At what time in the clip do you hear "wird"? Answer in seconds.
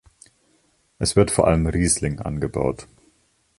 1.15-1.29